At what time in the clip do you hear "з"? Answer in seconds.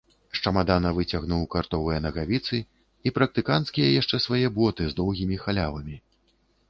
0.37-0.39, 4.93-5.01